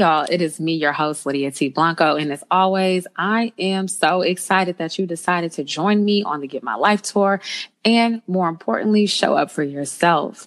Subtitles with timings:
[0.00, 0.26] Y'all.
[0.30, 1.68] It is me, your host, Lydia T.
[1.68, 2.16] Blanco.
[2.16, 6.48] And as always, I am so excited that you decided to join me on the
[6.48, 7.42] Get My Life tour
[7.84, 10.46] and more importantly, show up for yourself.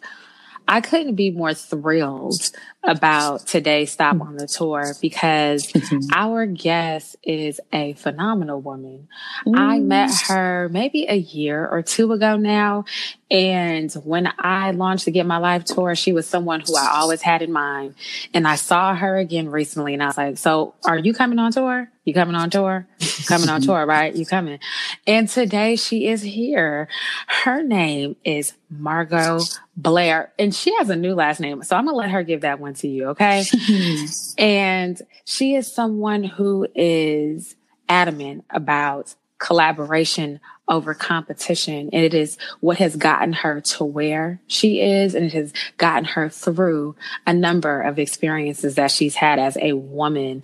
[0.68, 2.50] I couldn't be more thrilled
[2.84, 6.00] about today's stop on the tour because mm-hmm.
[6.14, 9.08] our guest is a phenomenal woman.
[9.46, 9.58] Mm.
[9.58, 12.86] I met her maybe a year or two ago now.
[13.32, 17.22] And when I launched the Get My Life tour, she was someone who I always
[17.22, 17.96] had in mind.
[18.34, 21.52] And I saw her again recently and I was like, so are you coming on
[21.52, 21.90] tour?
[22.06, 22.86] You coming on tour?
[23.26, 24.14] coming on tour, right?
[24.14, 24.60] You coming.
[25.08, 26.88] And today she is here.
[27.28, 29.40] Her name is Margot
[29.76, 31.64] Blair and she has a new last name.
[31.64, 33.08] So I'm going to let her give that one to you.
[33.10, 33.44] Okay.
[34.38, 37.56] and she is someone who is
[37.90, 41.90] adamant about collaboration over competition.
[41.92, 45.14] And it is what has gotten her to where she is.
[45.14, 46.96] And it has gotten her through
[47.28, 50.44] a number of experiences that she's had as a woman.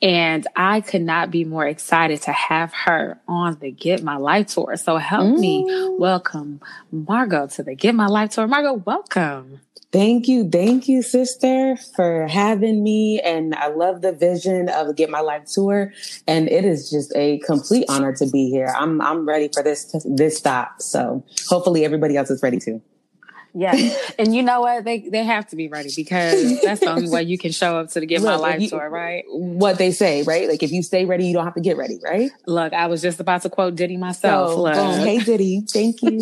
[0.00, 4.48] And I could not be more excited to have her on the Get My Life
[4.48, 4.76] tour.
[4.76, 5.38] So help mm.
[5.38, 5.64] me
[5.98, 8.46] welcome Margot to the Get My Life tour.
[8.46, 9.60] Margot, welcome.
[9.90, 10.46] Thank you.
[10.48, 13.20] Thank you, sister, for having me.
[13.20, 15.94] And I love the vision of Get My Life tour.
[16.26, 18.66] And it is just a complete honor to be here.
[18.76, 20.80] I'm, I'm ready for this, this stop.
[20.80, 22.82] So hopefully everybody else is ready too.
[23.54, 23.74] Yeah.
[24.18, 24.84] and you know what?
[24.84, 27.90] They they have to be ready because that's the only way you can show up
[27.90, 29.24] to the Get Look, My Life you, tour, right?
[29.28, 30.48] What they say, right?
[30.48, 32.30] Like if you stay ready, you don't have to get ready, right?
[32.46, 34.52] Look, I was just about to quote Diddy myself.
[34.52, 34.92] So.
[35.02, 36.20] Hey Diddy, thank you.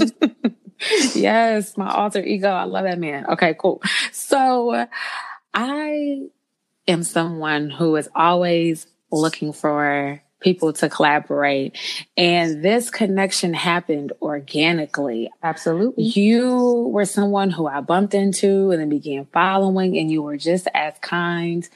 [1.15, 2.49] yes, my alter ego.
[2.49, 3.27] I love that man.
[3.27, 3.83] Okay, cool.
[4.13, 4.87] So
[5.53, 6.21] I
[6.89, 11.77] am someone who is always looking for people to collaborate.
[12.17, 15.29] And this connection happened organically.
[15.43, 16.05] Absolutely.
[16.05, 20.69] You were someone who I bumped into and then began following, and you were just
[20.73, 21.69] as kind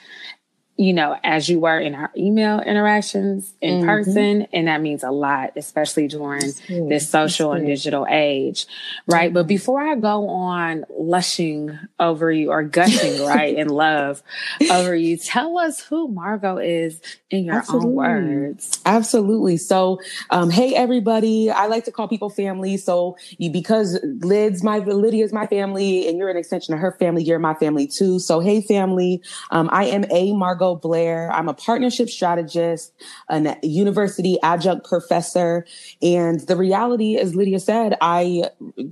[0.80, 3.86] you know, as you were in our email interactions in mm-hmm.
[3.86, 4.46] person.
[4.50, 8.64] And that means a lot, especially during this social and digital age.
[9.06, 9.26] Right.
[9.26, 9.34] Mm-hmm.
[9.34, 14.22] But before I go on lushing over you or gushing, right, in love
[14.70, 17.88] over you, tell us who Margot is in your Absolutely.
[17.88, 18.80] own words.
[18.86, 19.58] Absolutely.
[19.58, 21.50] So, um, hey, everybody.
[21.50, 22.78] I like to call people family.
[22.78, 27.22] So you, because Lid's my, Lydia's my family and you're an extension of her family,
[27.22, 28.18] you're my family too.
[28.18, 29.20] So, hey, family.
[29.50, 31.30] Um, I am a Margot Blair.
[31.32, 32.92] I'm a partnership strategist,
[33.28, 35.66] a university adjunct professor.
[36.02, 38.44] And the reality, as Lydia said, I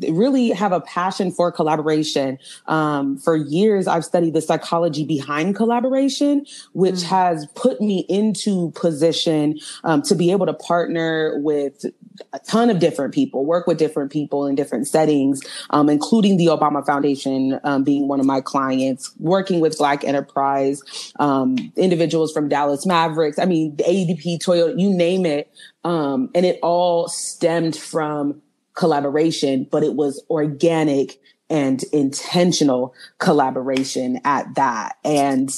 [0.08, 2.38] really have a passion for collaboration.
[2.66, 7.02] Um, for years, I've studied the psychology behind collaboration, which mm.
[7.04, 11.84] has put me into position um, to be able to partner with
[12.32, 15.40] a ton of different people, work with different people in different settings,
[15.70, 20.82] um, including the Obama Foundation um, being one of my clients, working with Black Enterprise,
[21.18, 23.38] um, individuals from Dallas Mavericks.
[23.38, 25.50] I mean, ADP, Toyota, you name it.
[25.84, 28.42] Um, and it all stemmed from
[28.74, 34.96] collaboration, but it was organic and intentional collaboration at that.
[35.04, 35.50] And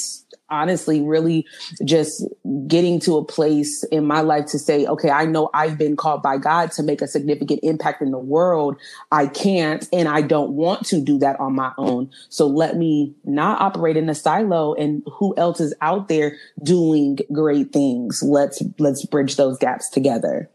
[0.51, 1.47] honestly really
[1.85, 2.25] just
[2.67, 6.23] getting to a place in my life to say, okay, I know I've been called
[6.23, 8.77] by God to make a significant impact in the world.
[9.11, 12.11] I can't and I don't want to do that on my own.
[12.29, 17.19] So let me not operate in a silo and who else is out there doing
[17.33, 18.23] great things.
[18.23, 20.51] Let's, let's bridge those gaps together.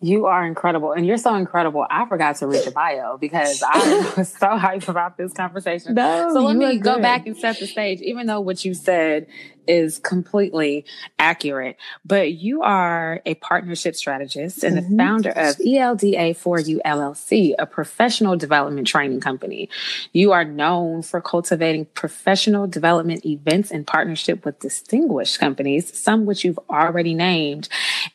[0.00, 0.92] You are incredible.
[0.92, 1.86] And you're so incredible.
[1.88, 5.94] I forgot to read your bio because I was so hyped about this conversation.
[5.94, 9.26] No, so let me go back and set the stage, even though what you said
[9.66, 10.84] is completely
[11.18, 11.76] accurate.
[12.04, 14.96] But you are a partnership strategist and mm-hmm.
[14.96, 19.68] the founder of ELDA4U LLC, a professional development training company.
[20.12, 26.44] You are known for cultivating professional development events in partnership with distinguished companies, some which
[26.44, 27.68] you've already named.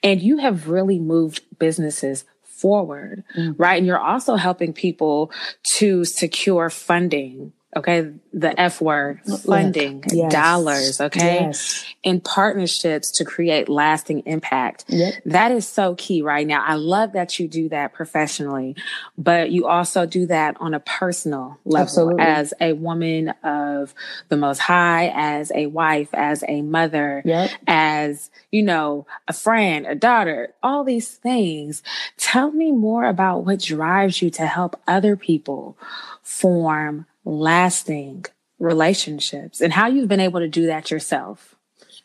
[0.04, 3.62] And you have really moved businesses forward, mm-hmm.
[3.62, 3.78] right?
[3.78, 5.32] And you're also helping people
[5.78, 10.32] to secure funding okay the f word funding yes.
[10.32, 11.86] dollars okay yes.
[12.04, 15.14] in partnerships to create lasting impact yep.
[15.26, 18.76] that is so key right now i love that you do that professionally
[19.18, 22.24] but you also do that on a personal level Absolutely.
[22.24, 23.94] as a woman of
[24.30, 27.52] the most high as a wife as a mother yep.
[27.68, 31.84] as you know a friend a daughter all these things
[32.18, 35.78] tell me more about what drives you to help other people
[36.22, 38.26] form lasting
[38.60, 41.56] relationships and how you've been able to do that yourself.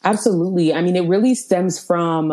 [0.05, 0.73] Absolutely.
[0.73, 2.33] I mean, it really stems from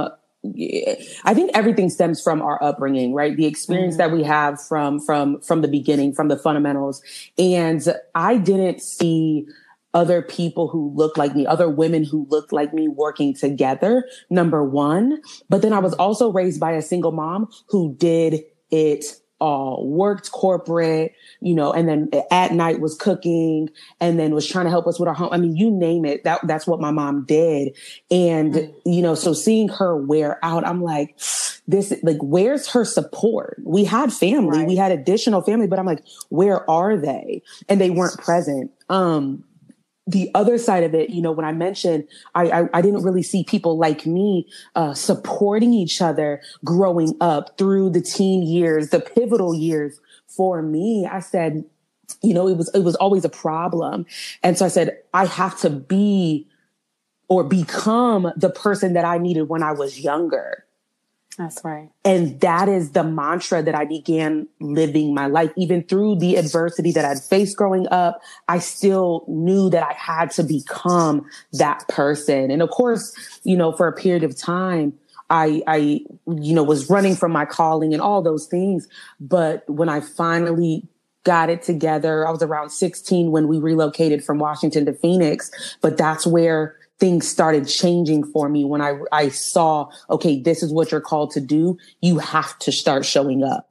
[1.24, 3.36] I think everything stems from our upbringing, right?
[3.36, 7.02] The experience mm that we have from from from the beginning, from the fundamentals.
[7.38, 7.82] And
[8.14, 9.48] I didn't see
[9.94, 14.64] other people who looked like me, other women who looked like me working together, number
[14.64, 15.22] one.
[15.50, 18.42] But then I was also raised by a single mom who did
[18.72, 19.06] it
[19.40, 23.70] all worked corporate, you know, and then at night was cooking
[24.00, 25.30] and then was trying to help us with our home.
[25.32, 26.24] I mean, you name it.
[26.24, 27.76] That that's what my mom did.
[28.10, 28.74] And, mm.
[28.86, 31.20] you know, so seeing her wear out, I'm like,
[31.68, 33.62] this, like, where's her support?
[33.64, 34.68] We had family, right.
[34.68, 37.42] we had additional family, but I'm like, where are they?
[37.70, 38.72] And they weren't present.
[38.90, 39.44] Um,
[40.06, 43.24] the other side of it, you know, when I mentioned I, I, I didn't really
[43.24, 49.00] see people like me uh, supporting each other growing up through the teen years, the
[49.00, 51.08] pivotal years for me.
[51.10, 51.64] I said,
[52.22, 54.06] you know, it was it was always a problem,
[54.44, 56.48] and so I said I have to be
[57.30, 60.63] or become the person that I needed when I was younger.
[61.38, 61.90] That's right.
[62.06, 65.52] And that is the mantra that I began living my life.
[65.58, 70.32] Even through the adversity that I'd faced growing up, I still knew that I had
[70.32, 72.52] to become that person.
[72.52, 74.94] And of course, you know, for a period of time,
[75.30, 75.78] I, I,
[76.28, 78.88] you know, was running from my calling and all those things.
[79.20, 80.88] But when I finally
[81.24, 85.78] got it together, I was around 16 when we relocated from Washington to Phoenix.
[85.82, 90.72] But that's where things started changing for me when I, I saw, okay, this is
[90.72, 91.78] what you're called to do.
[92.02, 93.68] You have to start showing up.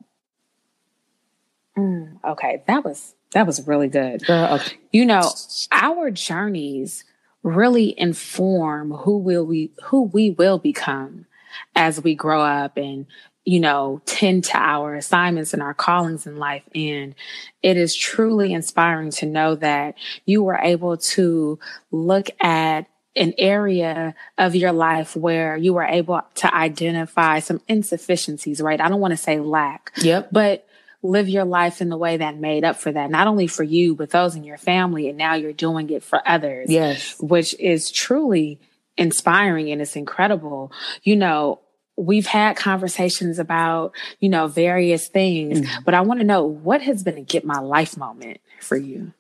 [1.79, 2.63] Mm, okay.
[2.67, 4.27] That was, that was really good.
[4.27, 4.77] Girl, okay.
[4.91, 5.31] You know,
[5.71, 7.05] our journeys
[7.43, 11.27] really inform who will we, who we will become
[11.75, 13.07] as we grow up and,
[13.45, 16.63] you know, tend to our assignments and our callings in life.
[16.75, 17.15] And
[17.63, 19.95] it is truly inspiring to know that
[20.27, 21.59] you were able to
[21.91, 28.61] look at an area of your life where you were able to identify some insufficiencies,
[28.61, 28.81] right?
[28.81, 29.93] I don't want to say lack.
[29.97, 30.29] Yep.
[30.33, 30.67] But
[31.03, 33.95] live your life in the way that made up for that, not only for you,
[33.95, 35.09] but those in your family.
[35.09, 36.71] And now you're doing it for others.
[36.71, 37.17] Yes.
[37.19, 38.61] Which is truly
[38.97, 40.73] inspiring and it's incredible.
[41.03, 41.61] You know,
[41.97, 45.85] we've had conversations about, you know, various things, mm-hmm.
[45.85, 49.13] but I want to know what has been a get my life moment for you?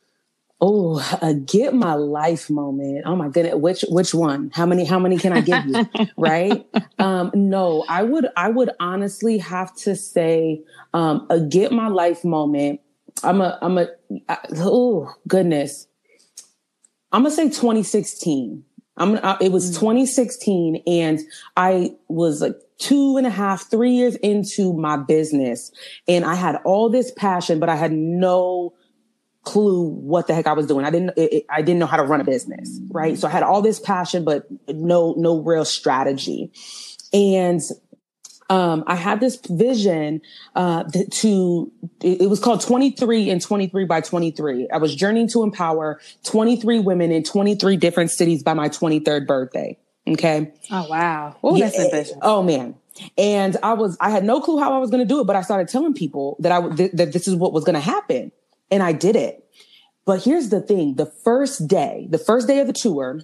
[0.64, 3.03] Oh, a get my life moment.
[3.05, 3.56] Oh my goodness.
[3.56, 4.53] Which which one?
[4.55, 5.87] How many how many can I give you?
[6.17, 6.64] right?
[7.00, 10.62] Um no, I would I would honestly have to say
[10.94, 12.81] um a get my life moment.
[13.25, 13.88] I'm a I'm a
[14.29, 15.88] I, oh goodness.
[17.11, 18.62] I'm gonna say 2016.
[18.99, 19.81] I'm I, it was mm.
[19.81, 21.19] 2016 and
[21.56, 25.73] I was like two and a half, three years into my business
[26.06, 28.75] and I had all this passion, but I had no
[29.42, 30.84] clue what the heck I was doing.
[30.84, 33.18] I didn't, it, I didn't know how to run a business, right?
[33.18, 36.52] So I had all this passion, but no, no real strategy.
[37.12, 37.60] And,
[38.48, 40.20] um, I had this vision,
[40.54, 41.72] uh, to,
[42.02, 44.68] it, it was called 23 and 23 by 23.
[44.70, 49.78] I was journeying to empower 23 women in 23 different cities by my 23rd birthday.
[50.06, 50.52] Okay.
[50.70, 51.37] Oh, wow.
[51.42, 52.16] Oh, yeah, that's ambitious.
[52.22, 52.75] Oh man.
[53.16, 55.34] And I was, I had no clue how I was going to do it, but
[55.34, 58.32] I started telling people that I, th- that this is what was going to happen
[58.73, 59.49] and I did it.
[60.05, 63.21] But here's the thing: the first day, the first day of the tour,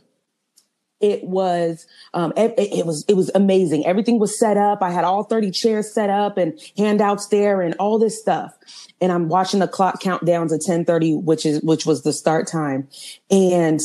[1.01, 3.87] it was um, it, it, was it was amazing.
[3.87, 4.83] Everything was set up.
[4.83, 8.57] I had all 30 chairs set up and handouts there and all this stuff.
[9.01, 12.47] And I'm watching the clock count down to 10:30, which is which was the start
[12.47, 12.89] time,
[13.31, 13.81] and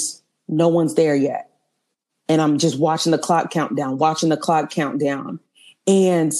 [0.48, 1.50] no one's there yet.
[2.30, 5.40] And I'm just watching the clock count down, watching the clock count down,
[5.88, 6.32] and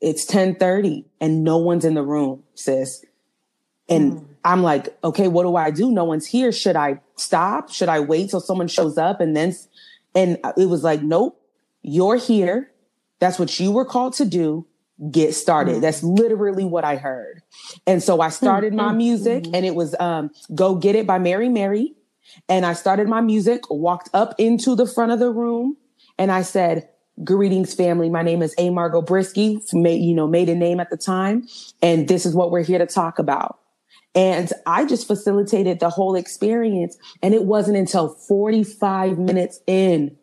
[0.00, 3.04] it's 10:30 and no one's in the room, sis.
[3.88, 4.27] And mm.
[4.44, 5.90] I'm like, okay, what do I do?
[5.90, 6.52] No one's here.
[6.52, 7.70] Should I stop?
[7.70, 9.20] Should I wait till someone shows up?
[9.20, 9.54] And then,
[10.14, 11.40] and it was like, nope,
[11.82, 12.70] you're here.
[13.20, 14.66] That's what you were called to do.
[15.10, 15.76] Get started.
[15.76, 15.80] Mm.
[15.82, 17.42] That's literally what I heard.
[17.86, 18.86] And so I started mm-hmm.
[18.86, 19.54] my music mm-hmm.
[19.54, 21.94] and it was, um, Go Get It by Mary Mary.
[22.48, 25.76] And I started my music, walked up into the front of the room
[26.18, 26.88] and I said,
[27.24, 28.08] Greetings, family.
[28.10, 28.70] My name is A.
[28.70, 31.48] Margot Brisky, you know, maiden name at the time.
[31.82, 33.58] And this is what we're here to talk about
[34.18, 36.98] And I just facilitated the whole experience.
[37.22, 40.16] And it wasn't until 45 minutes in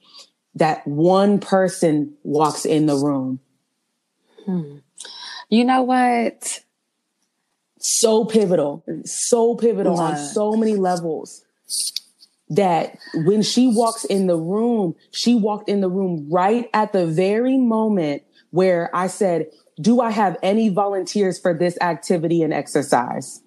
[0.56, 3.40] that one person walks in the room.
[4.44, 4.80] Hmm.
[5.48, 6.60] You know what?
[7.80, 11.46] So pivotal, so pivotal on so many levels
[12.50, 17.08] that when she walks in the room, she walked in the room right at the
[17.08, 19.48] very moment where I said,
[19.80, 23.42] Do I have any volunteers for this activity and exercise?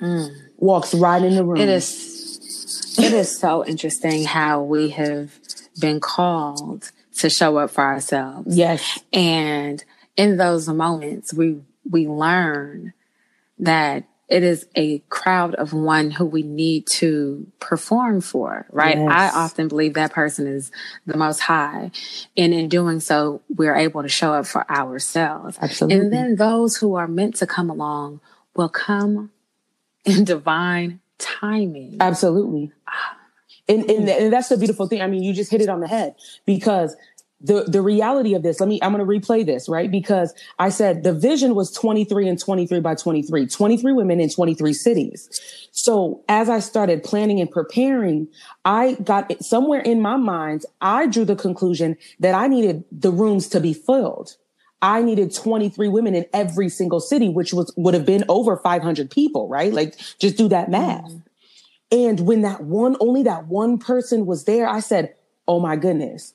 [0.00, 0.34] Mm.
[0.56, 1.56] Walks right in the room.
[1.58, 5.38] It is it is so interesting how we have
[5.80, 8.56] been called to show up for ourselves.
[8.56, 8.98] Yes.
[9.12, 9.84] And
[10.16, 12.92] in those moments we we learn
[13.58, 18.98] that it is a crowd of one who we need to perform for, right?
[18.98, 19.10] Yes.
[19.10, 20.70] I often believe that person is
[21.06, 21.90] the most high.
[22.36, 25.56] And in doing so, we're able to show up for ourselves.
[25.60, 25.98] Absolutely.
[25.98, 28.20] And then those who are meant to come along
[28.54, 29.30] will come
[30.08, 31.96] in divine timing.
[32.00, 32.72] Absolutely.
[33.68, 34.08] And, and, hmm.
[34.08, 35.02] and that's the beautiful thing.
[35.02, 36.14] I mean, you just hit it on the head
[36.46, 36.96] because
[37.40, 40.68] the the reality of this let me i'm going to replay this right because i
[40.68, 46.24] said the vision was 23 and 23 by 23 23 women in 23 cities so
[46.28, 48.26] as i started planning and preparing
[48.64, 53.48] i got somewhere in my mind i drew the conclusion that i needed the rooms
[53.48, 54.36] to be filled
[54.80, 59.10] I needed 23 women in every single city, which was would have been over 500
[59.10, 59.72] people, right?
[59.72, 61.04] Like just do that math.
[61.04, 61.22] Mm.
[61.90, 65.14] And when that one, only that one person was there, I said,
[65.48, 66.34] Oh my goodness,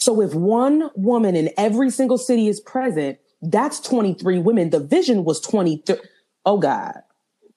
[0.00, 4.70] so if one woman in every single city is present, that's 23 women.
[4.70, 5.96] The vision was 23.
[6.46, 7.02] Oh God,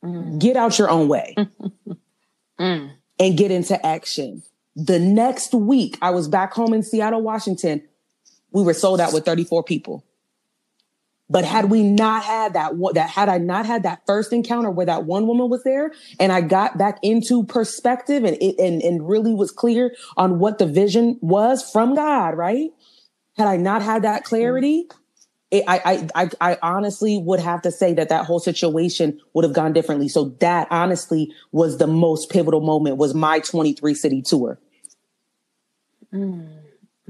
[0.03, 0.39] mm.
[0.39, 1.35] get out your own way
[2.59, 2.91] mm.
[3.19, 4.43] and get into action.
[4.75, 7.83] The next week, I was back home in Seattle, Washington.
[8.53, 10.05] We were sold out with 34 people.
[11.29, 14.85] But had we not had that, that had I not had that first encounter where
[14.85, 19.07] that one woman was there and I got back into perspective and it, and, and
[19.07, 22.69] really was clear on what the vision was from God, right?
[23.35, 24.85] Had I not had that clarity,
[25.49, 29.43] it, I, I, I, I honestly would have to say that that whole situation would
[29.43, 30.09] have gone differently.
[30.09, 34.59] So that honestly was the most pivotal moment was my 23 city tour.
[36.13, 36.62] Mm,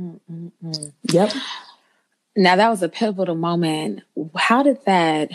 [0.03, 0.93] mm, mm, mm.
[1.03, 1.31] yep.
[2.35, 4.01] Now that was a pivotal moment.
[4.35, 5.31] How did that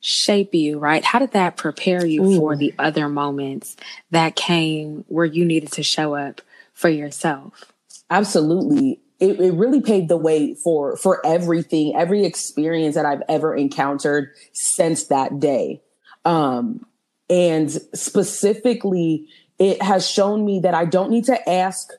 [0.00, 1.04] shape you, right?
[1.04, 2.36] How did that prepare you Ooh.
[2.36, 3.76] for the other moments
[4.10, 6.40] that came where you needed to show up
[6.72, 7.72] for yourself?
[8.10, 9.00] Absolutely.
[9.20, 14.30] It, it really paved the way for for everything, every experience that I've ever encountered
[14.52, 15.82] since that day.
[16.24, 16.84] Um,
[17.30, 21.90] and specifically, it has shown me that I don't need to ask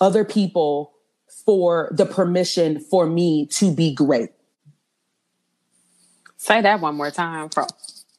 [0.00, 0.92] other people
[1.44, 4.30] for the permission for me to be great.
[6.36, 7.50] Say that one more time.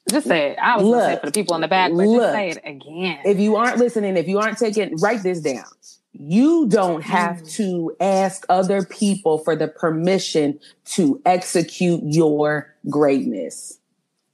[0.10, 0.60] Just say it.
[0.60, 2.58] I was look, say for the people in the back, but look, just say it
[2.64, 3.20] again.
[3.26, 5.66] If you aren't listening, if you aren't taking, write this down.
[6.14, 7.56] You don't have mm.
[7.56, 10.60] to ask other people for the permission
[10.94, 13.80] to execute your greatness.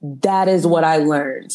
[0.00, 1.52] That is what I learned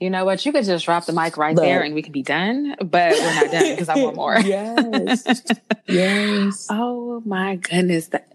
[0.00, 0.44] you know what?
[0.46, 3.12] You could just drop the mic right but, there and we could be done, but
[3.12, 4.40] we're not done because I want more.
[4.44, 5.42] yes.
[5.86, 6.66] yes.
[6.80, 8.06] Oh my goodness.
[8.08, 8.32] That,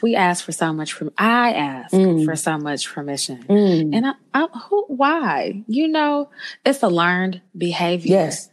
[0.00, 2.24] we ask for so much from, I ask mm.
[2.24, 3.44] for so much permission.
[3.44, 3.94] Mm.
[3.94, 5.62] And I, I, who, why?
[5.66, 6.30] You know,
[6.64, 8.12] it's a learned behavior.
[8.12, 8.48] Yes.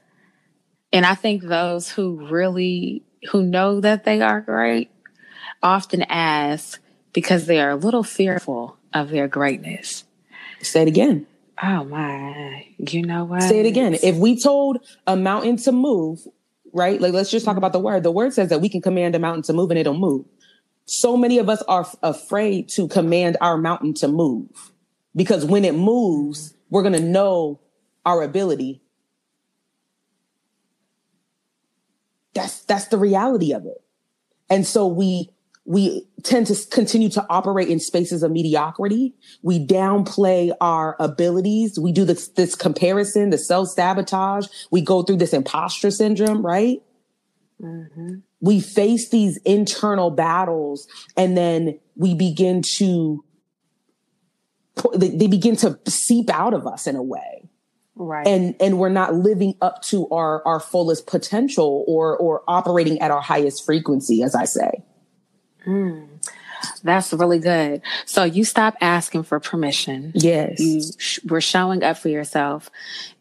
[0.92, 4.92] And I think those who really, who know that they are great
[5.63, 6.82] often ask
[7.13, 10.04] because they are a little fearful of their greatness.
[10.62, 11.25] Say it again.
[11.62, 13.44] Oh my, you know what?
[13.44, 13.98] Say it again.
[14.01, 16.25] If we told a mountain to move,
[16.74, 17.01] right?
[17.01, 17.58] Like, let's just talk mm-hmm.
[17.60, 18.04] about the word.
[18.04, 20.25] The word says that we can command a mountain to move and it'll move.
[20.86, 24.72] So many of us are f- afraid to command our mountain to move
[25.16, 26.58] because when it moves, mm-hmm.
[26.70, 27.60] we're going to know
[28.06, 28.82] our ability.
[32.34, 33.84] That's, that's the reality of it.
[34.50, 35.30] And so we
[35.69, 39.13] we tend to continue to operate in spaces of mediocrity.
[39.43, 41.77] We downplay our abilities.
[41.79, 44.47] We do this, this comparison, the self sabotage.
[44.71, 46.81] We go through this imposter syndrome, right?
[47.61, 48.15] Mm-hmm.
[48.41, 53.23] We face these internal battles and then we begin to,
[54.95, 57.47] they begin to seep out of us in a way.
[57.95, 58.25] Right.
[58.25, 63.11] And, and we're not living up to our, our fullest potential or, or operating at
[63.11, 64.83] our highest frequency, as I say.
[65.69, 66.07] Mm,
[66.83, 67.81] that's really good.
[68.05, 70.11] So you stop asking for permission.
[70.15, 70.59] Yes.
[70.59, 72.69] You sh- were showing up for yourself.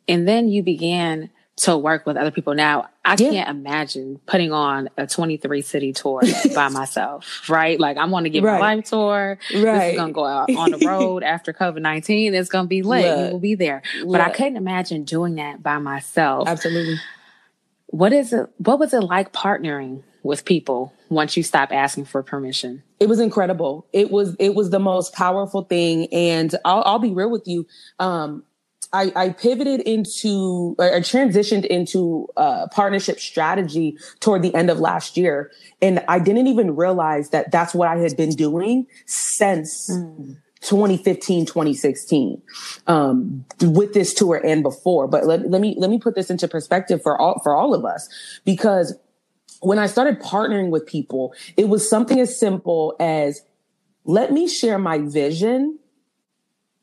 [0.07, 2.55] And then you began to work with other people.
[2.55, 3.31] Now, I yeah.
[3.31, 6.23] can't imagine putting on a 23 city tour
[6.55, 7.79] by myself, right?
[7.79, 8.61] Like I'm going to get right.
[8.61, 9.39] my life tour.
[9.53, 9.63] Right.
[9.63, 12.33] This is going to go out on the road after COVID-19.
[12.33, 13.05] It's going to be lit.
[13.05, 13.83] Look, you will be there.
[14.01, 14.13] Look.
[14.13, 16.49] But I couldn't imagine doing that by myself.
[16.49, 16.99] Absolutely.
[17.87, 18.49] What is it?
[18.59, 22.83] What was it like partnering with people once you stop asking for permission?
[23.01, 23.87] It was incredible.
[23.93, 26.07] It was, it was the most powerful thing.
[26.13, 27.67] And I'll, I'll be real with you.
[27.99, 28.45] Um,
[28.93, 35.17] I, I pivoted into or transitioned into a partnership strategy toward the end of last
[35.17, 35.51] year.
[35.83, 40.37] And I didn't even realize that that's what I had been doing since mm.
[40.63, 42.43] 2015, 2016,
[42.87, 45.07] um, with this tour and before.
[45.07, 47.85] But let, let me, let me put this into perspective for all, for all of
[47.85, 48.09] us,
[48.45, 48.95] because
[49.61, 53.43] when I started partnering with people, it was something as simple as
[54.05, 55.79] let me share my vision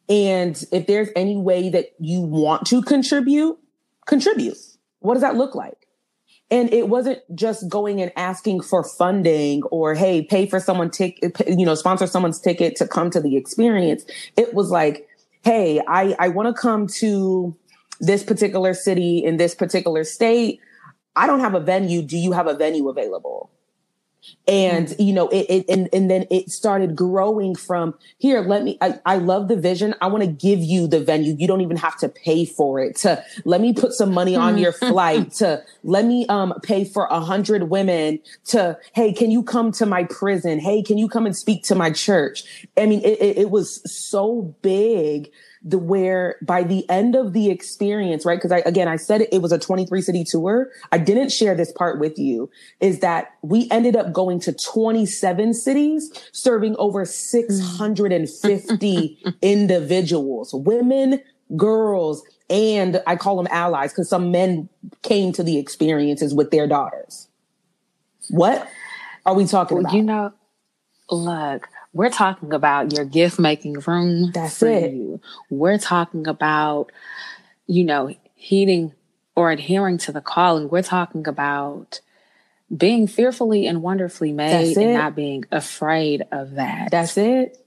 [0.07, 3.57] and if there's any way that you want to contribute,
[4.05, 4.57] contribute.
[4.99, 5.87] What does that look like?
[6.51, 11.41] And it wasn't just going and asking for funding or, hey, pay for someone ticket,
[11.47, 14.05] you know, sponsor someone's ticket to come to the experience.
[14.37, 15.07] It was like,
[15.43, 17.55] hey, I, I want to come to
[17.99, 20.59] this particular city in this particular state.
[21.15, 22.01] I don't have a venue.
[22.01, 23.49] Do you have a venue available?
[24.47, 28.41] and you know it, it, and and then it started growing from here.
[28.41, 29.95] Let me i, I love the vision.
[30.01, 31.35] I want to give you the venue.
[31.37, 34.57] You don't even have to pay for it to let me put some money on
[34.57, 39.43] your flight to let me um pay for a hundred women to hey can you
[39.43, 40.59] come to my prison?
[40.59, 42.67] Hey can you come and speak to my church?
[42.77, 45.31] I mean it, it, it was so big
[45.67, 48.37] the where by the end of the experience, right?
[48.37, 50.69] Because I again I said it, it was a 23 city tour.
[50.91, 55.55] I didn't share this part with you, is that we ended up going to 27
[55.55, 61.19] cities, serving over 650 individuals, women,
[61.57, 64.69] girls, and I call them allies because some men
[65.01, 67.27] came to the experiences with their daughters.
[68.29, 68.69] What
[69.25, 69.93] are we talking about?
[69.93, 70.31] You know,
[71.09, 74.31] look, we're talking about your gift making room.
[74.31, 74.91] That's it.
[74.91, 75.21] You.
[75.49, 76.91] We're talking about,
[77.67, 78.93] you know, heeding
[79.33, 80.67] or adhering to the calling.
[80.67, 82.01] We're talking about
[82.75, 86.91] being fearfully and wonderfully made and not being afraid of that.
[86.91, 87.65] That's it.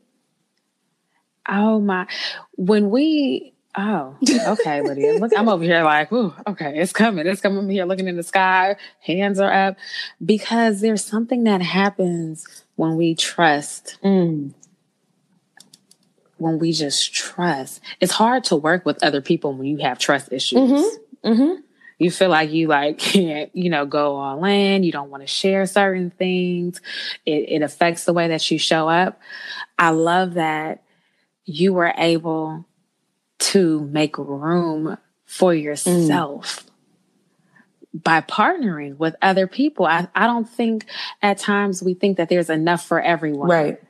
[1.48, 2.06] Oh my.
[2.54, 4.16] When we Oh,
[4.48, 5.18] okay, Lydia.
[5.20, 7.28] Look, I'm over here like, ooh, okay, it's coming.
[7.28, 7.58] It's coming.
[7.58, 9.76] I'm here looking in the sky, hands are up.
[10.24, 13.98] Because there's something that happens when we trust.
[14.04, 14.54] Mm.
[16.36, 17.80] When we just trust.
[18.00, 20.60] It's hard to work with other people when you have trust issues.
[20.60, 21.28] Mm-hmm.
[21.28, 21.60] Mm-hmm.
[21.98, 24.84] You feel like you like can't, you know, go all in.
[24.84, 26.80] You don't want to share certain things.
[27.26, 29.20] It, it affects the way that you show up.
[29.76, 30.84] I love that
[31.44, 32.64] you were able
[33.38, 36.64] to make room for yourself.
[36.64, 36.67] Mm
[37.94, 39.86] by partnering with other people.
[39.86, 40.86] I, I don't think
[41.22, 43.48] at times we think that there's enough for everyone.
[43.48, 43.80] Right.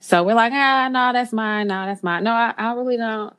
[0.00, 1.68] So we're like, ah, no, that's mine.
[1.68, 2.24] No, that's mine.
[2.24, 3.34] No, I, I really don't.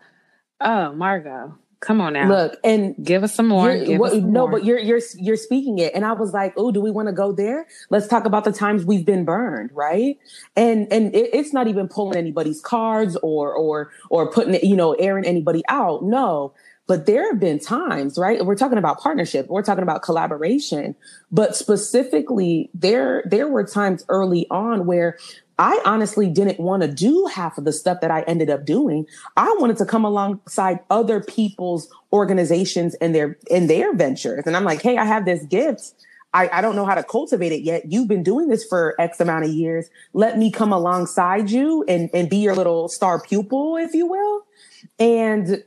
[0.59, 2.27] Oh, Margot, come on now.
[2.27, 3.73] Look, and give us some more.
[3.73, 4.51] What, us some no, more.
[4.51, 7.13] but you're you're you're speaking it, and I was like, oh, do we want to
[7.13, 7.67] go there?
[7.89, 10.17] Let's talk about the times we've been burned, right?
[10.55, 14.75] And and it, it's not even pulling anybody's cards or or or putting it, you
[14.75, 16.03] know airing anybody out.
[16.03, 16.53] No,
[16.87, 18.43] but there have been times, right?
[18.45, 20.95] We're talking about partnership, we're talking about collaboration,
[21.31, 25.17] but specifically there, there were times early on where
[25.59, 29.07] I honestly didn't want to do half of the stuff that I ended up doing.
[29.35, 34.43] I wanted to come alongside other people's organizations and their in their ventures.
[34.45, 35.93] And I'm like, hey, I have this gift.
[36.33, 37.91] I, I don't know how to cultivate it yet.
[37.91, 39.89] You've been doing this for X amount of years.
[40.13, 44.43] Let me come alongside you and, and be your little star pupil, if you will.
[44.99, 45.63] And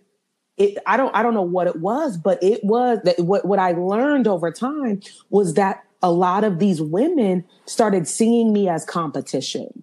[0.61, 3.59] it, I don't I don't know what it was, but it was that what what
[3.59, 8.85] I learned over time was that a lot of these women started seeing me as
[8.85, 9.83] competition.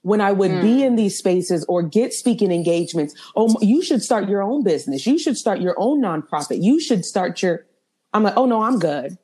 [0.00, 0.60] When I would mm.
[0.60, 0.84] be hmm.
[0.84, 5.06] in these spaces or get speaking engagements, oh, you should start your own business.
[5.06, 6.62] You should start your own nonprofit.
[6.62, 7.64] You should start your.
[8.12, 9.16] I'm like, oh no, I'm good.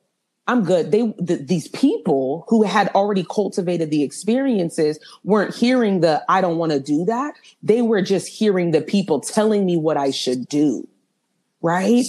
[0.47, 0.91] I'm good.
[0.91, 6.71] They, these people who had already cultivated the experiences weren't hearing the, I don't want
[6.71, 7.35] to do that.
[7.61, 10.87] They were just hearing the people telling me what I should do.
[11.61, 12.05] Right.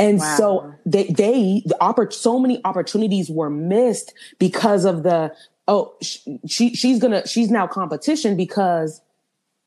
[0.00, 0.36] And wow.
[0.36, 5.32] so they, they, the oppor- so many opportunities were missed because of the,
[5.68, 9.00] oh, she, she's gonna, she's now competition because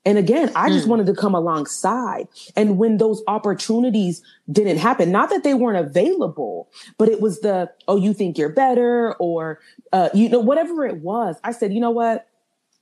[0.05, 0.89] and again, I just mm.
[0.89, 2.27] wanted to come alongside.
[2.55, 7.71] And when those opportunities didn't happen, not that they weren't available, but it was the,
[7.87, 9.59] oh, you think you're better or,
[9.91, 11.35] uh, you know, whatever it was.
[11.43, 12.27] I said, you know what?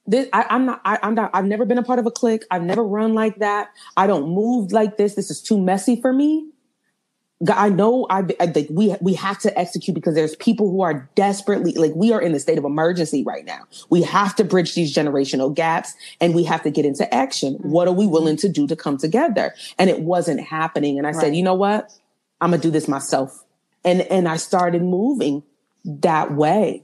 [0.06, 2.44] This, I, am not, I, I'm not, I've never been a part of a clique.
[2.52, 3.72] I've never run like that.
[3.98, 5.16] I don't move like this.
[5.16, 6.48] This is too messy for me.
[7.54, 11.08] I know I, I think we we have to execute because there's people who are
[11.14, 13.60] desperately like we are in the state of emergency right now.
[13.90, 17.56] We have to bridge these generational gaps and we have to get into action.
[17.56, 17.70] Mm-hmm.
[17.70, 18.48] What are we willing mm-hmm.
[18.48, 19.54] to do to come together?
[19.78, 20.98] And it wasn't happening.
[20.98, 21.22] And I right.
[21.22, 21.92] said, you know what?
[22.42, 23.44] I'm gonna do this myself.
[23.86, 25.44] And and I started moving
[25.86, 26.84] that way.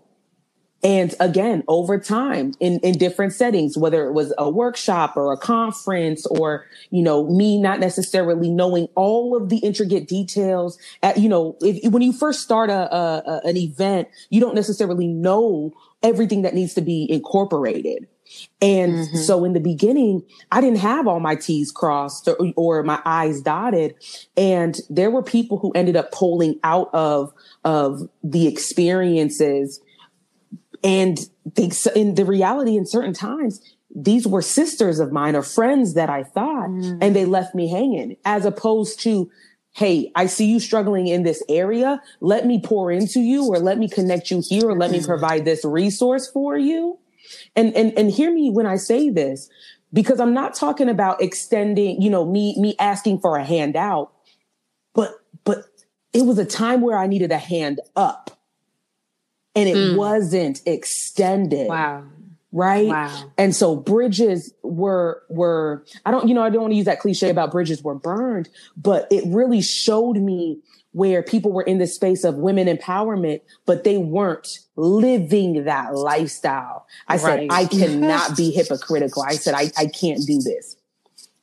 [0.83, 5.37] And again, over time in, in different settings, whether it was a workshop or a
[5.37, 11.29] conference or, you know, me not necessarily knowing all of the intricate details at, you
[11.29, 15.71] know, if, when you first start a, a, an event, you don't necessarily know
[16.03, 18.07] everything that needs to be incorporated.
[18.61, 19.17] And mm-hmm.
[19.17, 23.41] so in the beginning, I didn't have all my T's crossed or, or, my I's
[23.41, 23.95] dotted.
[24.35, 27.31] And there were people who ended up pulling out of,
[27.63, 29.79] of the experiences
[30.83, 31.17] and
[31.55, 33.61] they, in the reality, in certain times,
[33.95, 36.97] these were sisters of mine or friends that I thought, mm.
[37.01, 39.31] and they left me hanging as opposed to,
[39.75, 41.99] Hey, I see you struggling in this area.
[42.19, 45.07] Let me pour into you or let me connect you here or let me mm.
[45.07, 46.99] provide this resource for you.
[47.55, 49.49] And, and, and hear me when I say this,
[49.91, 54.11] because I'm not talking about extending, you know, me, me asking for a handout,
[54.93, 55.11] but,
[55.43, 55.65] but
[56.13, 58.32] it was a time where I needed a hand up
[59.55, 59.95] and it mm.
[59.95, 61.67] wasn't extended.
[61.67, 62.05] Wow.
[62.51, 62.87] Right.
[62.87, 63.31] Wow.
[63.37, 66.99] And so bridges were, were, I don't, you know, I don't want to use that
[66.99, 70.59] cliche about bridges were burned, but it really showed me
[70.91, 76.85] where people were in the space of women empowerment, but they weren't living that lifestyle.
[77.07, 77.21] I right.
[77.21, 79.23] said, I cannot be hypocritical.
[79.23, 80.77] I said, I, I can't do this.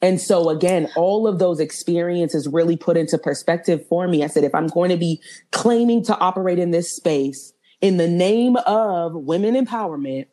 [0.02, 4.24] And so again, all of those experiences really put into perspective for me.
[4.24, 5.20] I said, if I'm going to be
[5.50, 10.26] claiming to operate in this space, in the name of women empowerment,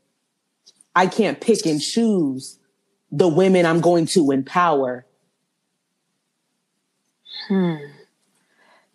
[0.96, 2.60] I can't pick and choose
[3.12, 5.06] the women I'm going to empower.
[7.48, 7.76] Hmm.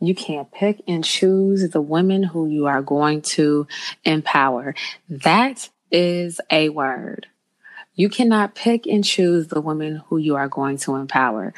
[0.00, 3.68] You can't pick and choose the women who you are going to
[4.04, 4.74] empower.
[5.08, 7.28] That is a word.
[7.94, 11.54] You cannot pick and choose the women who you are going to empower.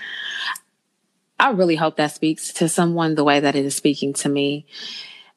[1.40, 4.66] I really hope that speaks to someone the way that it is speaking to me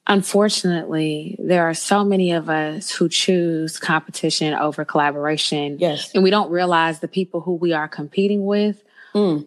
[0.08, 5.78] unfortunately, there are so many of us who choose competition over collaboration.
[5.80, 6.12] Yes.
[6.14, 9.46] And we don't realize the people who we are competing with mm.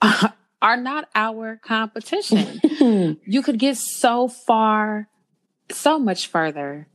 [0.62, 2.60] are not our competition.
[3.24, 5.08] you could get so far,
[5.70, 6.88] so much further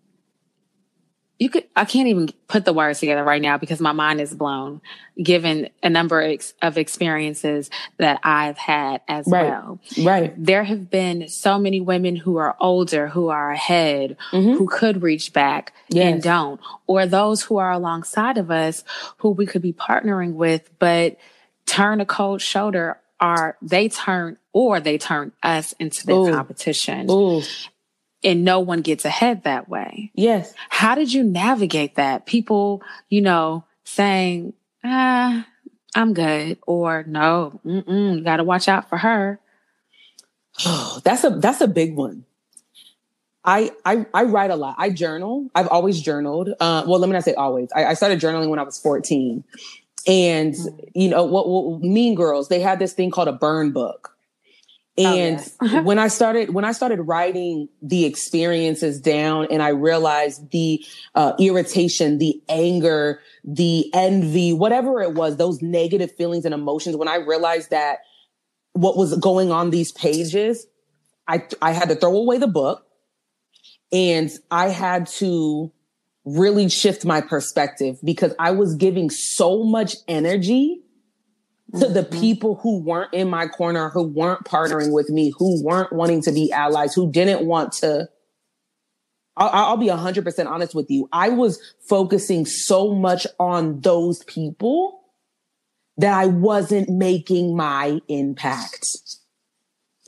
[1.39, 4.33] you could i can't even put the words together right now because my mind is
[4.33, 4.81] blown
[5.21, 9.45] given a number of experiences that i've had as right.
[9.45, 14.53] well right there have been so many women who are older who are ahead mm-hmm.
[14.53, 16.13] who could reach back yes.
[16.13, 18.83] and don't or those who are alongside of us
[19.17, 21.17] who we could be partnering with but
[21.65, 26.31] turn a cold shoulder are they turn or they turn us into the Ooh.
[26.31, 27.41] competition Ooh
[28.27, 30.11] and no one gets ahead that way.
[30.13, 30.53] Yes.
[30.67, 32.25] How did you navigate that?
[32.25, 34.51] People, you know, saying,
[34.83, 35.47] ah,
[35.95, 39.39] I'm good or no, you got to watch out for her.
[40.65, 42.25] Oh, that's a, that's a big one.
[43.45, 44.75] I, I, I write a lot.
[44.77, 45.49] I journal.
[45.55, 46.49] I've always journaled.
[46.59, 47.69] Uh, well, let me not say always.
[47.73, 49.45] I, I started journaling when I was 14
[50.05, 50.89] and mm.
[50.93, 54.16] you know what, what mean girls, they had this thing called a burn book
[54.97, 55.83] and oh, yes.
[55.83, 60.83] when I started, when I started writing the experiences down and I realized the
[61.13, 67.07] uh, irritation, the anger, the envy, whatever it was, those negative feelings and emotions, when
[67.07, 67.99] I realized that
[68.73, 70.65] what was going on these pages,
[71.27, 72.87] I, I had to throw away the book
[73.91, 75.71] and I had to
[76.25, 80.81] really shift my perspective because I was giving so much energy
[81.73, 82.19] to the mm-hmm.
[82.19, 86.31] people who weren't in my corner, who weren't partnering with me, who weren't wanting to
[86.31, 88.07] be allies, who didn't want to.
[89.35, 91.09] I'll, I'll be 100% honest with you.
[91.11, 95.01] I was focusing so much on those people
[95.97, 98.97] that I wasn't making my impact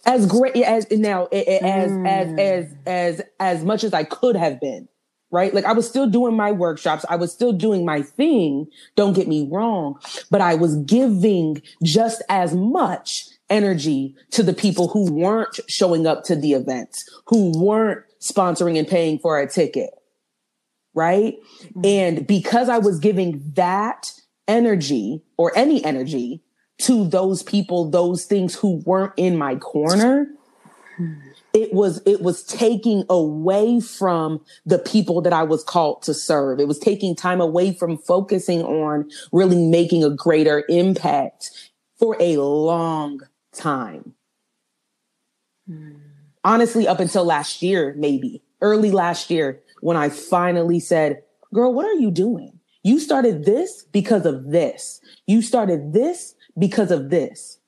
[0.05, 2.07] as great as now as, mm.
[2.07, 4.87] as as as as much as I could have been
[5.31, 5.53] right?
[5.53, 7.05] Like I was still doing my workshops.
[7.09, 8.67] I was still doing my thing.
[8.95, 14.87] Don't get me wrong, but I was giving just as much energy to the people
[14.89, 19.91] who weren't showing up to the events, who weren't sponsoring and paying for a ticket.
[20.93, 21.37] Right.
[21.63, 21.81] Mm-hmm.
[21.85, 24.11] And because I was giving that
[24.47, 26.41] energy or any energy
[26.79, 30.25] to those people, those things who weren't in my corner,
[30.99, 31.28] mm-hmm
[31.59, 36.59] it was it was taking away from the people that I was called to serve.
[36.59, 41.51] It was taking time away from focusing on really making a greater impact
[41.97, 43.19] for a long
[43.51, 44.13] time.
[45.69, 45.99] Mm.
[46.45, 51.21] Honestly, up until last year, maybe early last year, when I finally said,
[51.53, 52.57] Girl, what are you doing?
[52.83, 55.01] You started this because of this.
[55.27, 57.59] You started this because of this.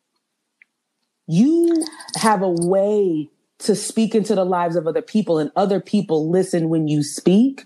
[1.28, 3.30] You have a way
[3.62, 7.66] to speak into the lives of other people and other people listen when you speak.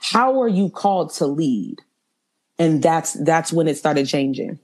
[0.00, 1.82] How are you called to lead?
[2.58, 4.58] And that's that's when it started changing.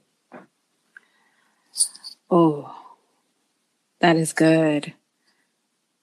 [2.30, 2.74] Oh,
[4.00, 4.94] that is good.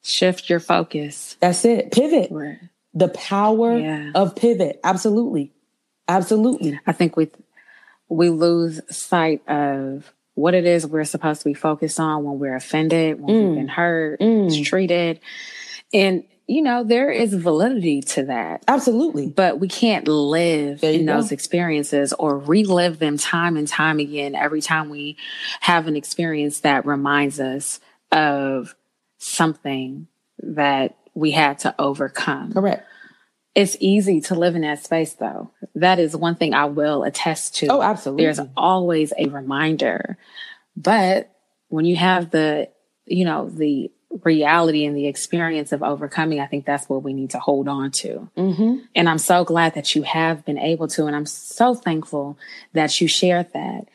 [0.04, 1.36] Shift your focus.
[1.40, 1.92] That's it.
[1.92, 2.32] Pivot.
[2.32, 2.60] Right.
[2.94, 4.12] The power yeah.
[4.16, 4.80] of pivot.
[4.84, 5.52] Absolutely.
[6.08, 6.80] Absolutely.
[6.86, 7.30] I think we
[8.08, 12.56] we lose sight of what it is we're supposed to be focused on when we're
[12.56, 13.48] offended, when mm.
[13.48, 14.46] we've been hurt, mm.
[14.46, 15.20] mistreated.
[15.94, 18.64] And you know, there is validity to that.
[18.68, 19.28] Absolutely.
[19.28, 21.18] But we can't live in go.
[21.18, 25.16] those experiences or relive them time and time again every time we
[25.60, 27.80] have an experience that reminds us
[28.12, 28.74] of
[29.20, 30.08] something
[30.40, 32.52] that we had to overcome.
[32.52, 32.84] Correct.
[33.56, 35.52] It's easy to live in that space though.
[35.76, 37.68] That is one thing I will attest to.
[37.68, 38.26] Oh, absolutely.
[38.26, 40.18] There's always a reminder.
[40.78, 41.32] But
[41.68, 42.70] when you have the,
[43.06, 43.92] you know, the
[44.24, 47.92] reality and the experience of overcoming, I think that's what we need to hold on
[47.92, 48.30] to.
[48.38, 48.78] Mm-hmm.
[48.96, 51.06] And I'm so glad that you have been able to.
[51.06, 52.38] And I'm so thankful
[52.74, 53.88] that you shared that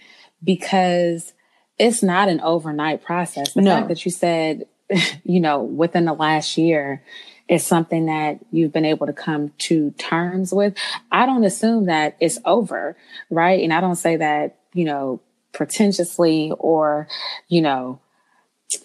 [0.42, 1.32] because
[1.78, 3.52] it's not an overnight process.
[3.52, 3.70] The no.
[3.74, 4.66] fact that you said,
[5.24, 7.02] you know, within the last year,
[7.48, 10.74] is something that you've been able to come to terms with.
[11.12, 12.96] I don't assume that it's over,
[13.30, 13.62] right?
[13.62, 15.20] And I don't say that, you know,
[15.52, 17.06] pretentiously or,
[17.48, 18.00] you know,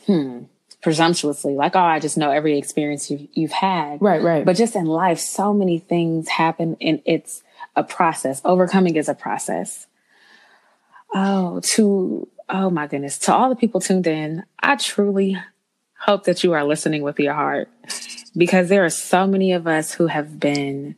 [0.06, 0.44] hmm,
[0.82, 4.02] presumptuously, like, oh, I just know every experience you've, you've had.
[4.02, 4.46] Right, right.
[4.46, 7.44] But just in life, so many things happen and it's
[7.76, 8.42] a process.
[8.44, 9.88] Overcoming is a process.
[11.14, 15.38] Oh, to, oh my goodness, to all the people tuned in, I truly
[16.00, 17.70] hope that you are listening with your heart
[18.36, 20.96] because there are so many of us who have been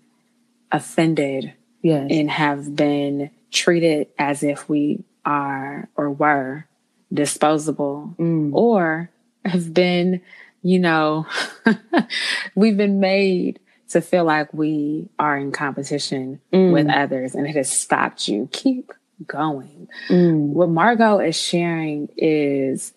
[0.72, 2.08] offended yes.
[2.10, 6.66] and have been treated as if we are or were
[7.14, 8.54] disposable mm.
[8.54, 9.10] or
[9.44, 10.22] have been,
[10.62, 11.26] you know,
[12.56, 13.60] we've been made
[13.90, 16.72] to feel like we are in competition mm.
[16.72, 18.48] with others and it has stopped you.
[18.52, 18.94] Keep
[19.28, 19.88] going.
[20.10, 20.50] Mm.
[20.50, 22.94] What Margot is sharing is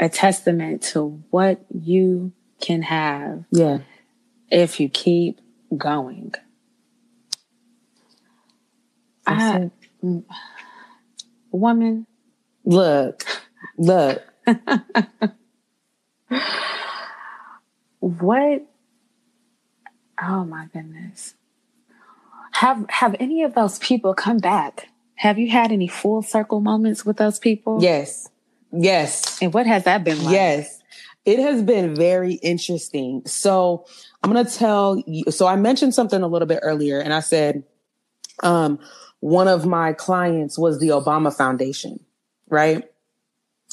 [0.00, 3.44] a testament to what you can have.
[3.50, 3.78] Yeah.
[4.50, 5.40] If you keep
[5.76, 6.34] going.
[9.26, 9.70] I,
[10.02, 10.24] mm,
[11.50, 12.06] woman.
[12.64, 13.24] Look,
[13.78, 14.22] look.
[18.00, 18.66] what?
[20.20, 21.34] Oh my goodness.
[22.52, 24.88] Have have any of those people come back?
[25.16, 27.78] Have you had any full circle moments with those people?
[27.80, 28.28] Yes.
[28.72, 29.40] Yes.
[29.42, 30.32] And what has that been like?
[30.32, 30.78] Yes.
[31.24, 33.22] It has been very interesting.
[33.26, 33.86] So
[34.22, 35.30] I'm going to tell you.
[35.30, 37.62] So I mentioned something a little bit earlier and I said,
[38.42, 38.78] um,
[39.20, 42.00] one of my clients was the Obama Foundation,
[42.48, 42.84] right?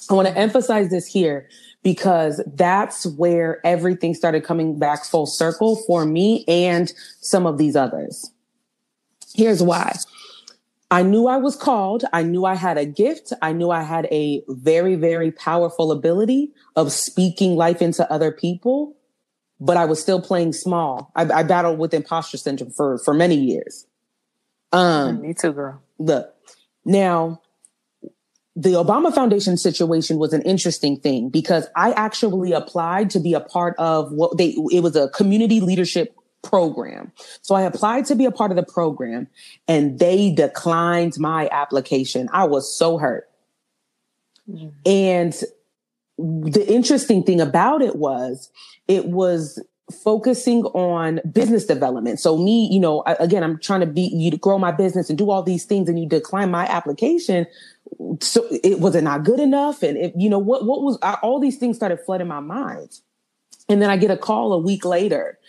[0.10, 1.50] I want to emphasize this here
[1.82, 7.76] because that's where everything started coming back full circle for me and some of these
[7.76, 8.32] others.
[9.34, 9.96] Here's why.
[10.92, 12.04] I knew I was called.
[12.12, 13.32] I knew I had a gift.
[13.42, 18.96] I knew I had a very, very powerful ability of speaking life into other people,
[19.60, 21.12] but I was still playing small.
[21.16, 23.86] I, I battled with imposter syndrome for, for many years.
[24.72, 25.82] Um, me too, girl.
[26.00, 26.34] Look,
[26.86, 27.42] now
[28.56, 33.40] the Obama Foundation situation was an interesting thing because I actually applied to be a
[33.40, 37.12] part of what they, it was a community leadership program.
[37.42, 39.28] So I applied to be a part of the program
[39.68, 42.30] and they declined my application.
[42.32, 43.30] I was so hurt.
[44.50, 44.72] Mm.
[44.86, 45.44] And
[46.18, 48.52] the interesting thing about it was
[48.88, 49.62] it was
[50.04, 52.20] focusing on business development.
[52.20, 55.18] So me, you know, again, I'm trying to be you to grow my business and
[55.18, 57.48] do all these things and you decline my application.
[58.22, 59.82] So it was it not good enough?
[59.82, 63.00] And if, you know, what, what was all these things started flooding my mind.
[63.68, 65.40] And then I get a call a week later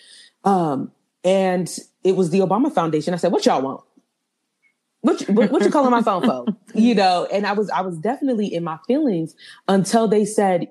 [0.44, 0.92] um,
[1.24, 1.68] and
[2.04, 3.14] it was the Obama Foundation.
[3.14, 3.82] I said, what y'all want?
[5.02, 6.46] What, what, what you calling my phone for?
[6.72, 9.34] You know, and I was, I was definitely in my feelings
[9.66, 10.68] until they said,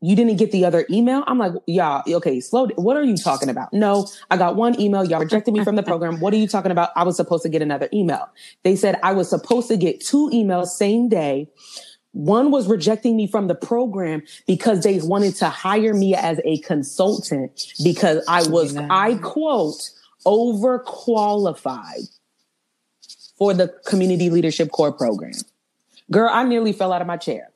[0.00, 1.24] you didn't get the other email.
[1.26, 2.68] I'm like, y'all, okay, slow.
[2.76, 3.72] What are you talking about?
[3.72, 5.04] No, I got one email.
[5.04, 6.20] Y'all rejected me from the program.
[6.20, 6.90] What are you talking about?
[6.96, 8.28] I was supposed to get another email.
[8.62, 11.48] They said I was supposed to get two emails same day.
[12.18, 16.58] One was rejecting me from the program because they wanted to hire me as a
[16.58, 19.90] consultant because I was, I quote,
[20.26, 22.10] overqualified
[23.36, 25.30] for the community leadership core program.
[26.10, 27.52] Girl, I nearly fell out of my chair.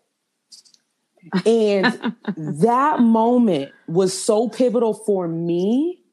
[1.45, 6.05] And that moment was so pivotal for me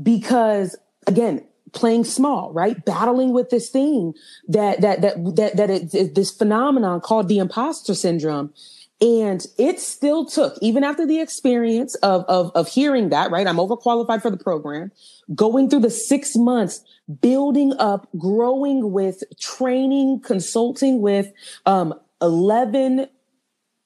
[0.00, 0.76] because
[1.08, 1.44] again,
[1.76, 2.84] playing small, right?
[2.84, 4.14] Battling with this thing
[4.48, 8.52] that that that that that it, this phenomenon called the imposter syndrome.
[8.98, 13.46] And it still took, even after the experience of, of, of hearing that, right?
[13.46, 14.90] I'm overqualified for the program,
[15.34, 16.82] going through the six months,
[17.20, 21.30] building up, growing with, training, consulting with,
[21.66, 23.08] um, 11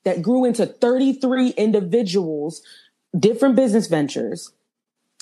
[0.05, 2.63] that grew into 33 individuals,
[3.19, 4.53] different business ventures.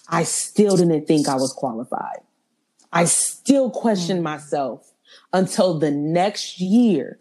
[0.08, 2.20] I still didn't think I was qualified.
[2.92, 4.24] I still questioned mm.
[4.24, 4.92] myself
[5.32, 7.18] until the next year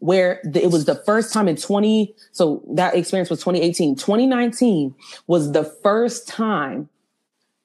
[0.00, 4.94] where it was the first time in 20 so that experience was 2018 2019
[5.26, 6.88] was the first time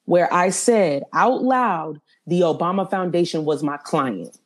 [0.04, 4.38] where i said out loud the obama foundation was my client.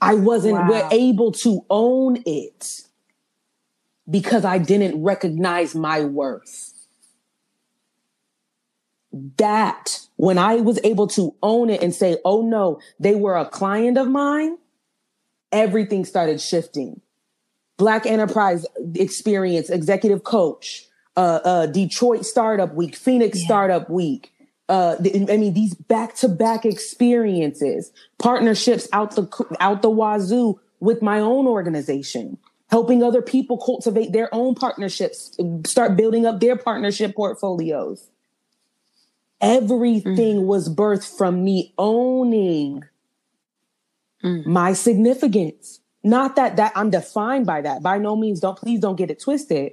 [0.00, 0.88] I wasn't wow.
[0.90, 2.82] able to own it
[4.08, 6.72] because i didn't recognize my worth.
[9.36, 13.44] That when I was able to own it and say, oh no, they were a
[13.44, 14.56] client of mine,
[15.50, 17.00] everything started shifting.
[17.76, 23.46] Black Enterprise Experience, Executive Coach, uh, uh, Detroit Startup Week, Phoenix yeah.
[23.46, 24.32] Startup Week.
[24.68, 29.26] Uh, I mean, these back-to-back experiences, partnerships out the
[29.58, 32.38] out the wazoo with my own organization,
[32.70, 38.08] helping other people cultivate their own partnerships, start building up their partnership portfolios
[39.42, 40.46] Everything mm.
[40.46, 42.84] was birthed from me owning
[44.22, 44.46] mm.
[44.46, 45.80] my significance.
[46.04, 47.82] Not that that I'm defined by that.
[47.82, 49.72] By no means, don't please don't get it twisted.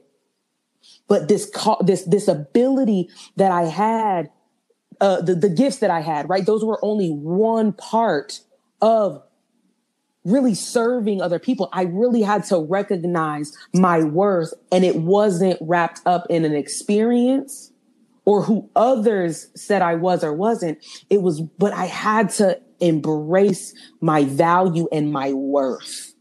[1.08, 1.52] But this
[1.82, 4.32] this this ability that I had,
[5.00, 6.46] uh, the the gifts that I had, right?
[6.46, 8.42] Those were only one part
[8.82, 9.22] of
[10.26, 11.70] really serving other people.
[11.74, 17.72] I really had to recognize my worth, and it wasn't wrapped up in an experience
[18.30, 20.86] or who others said I was or wasn't.
[21.10, 26.14] It was, but I had to embrace my value and my worth.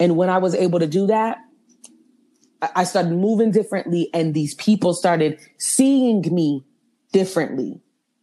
[0.00, 1.38] And when I was able to do that,
[2.74, 6.64] I started moving differently and these people started seeing me
[7.12, 7.80] differently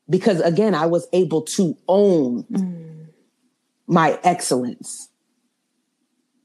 [0.10, 3.06] because again, I was able to own mm.
[3.88, 5.08] my excellence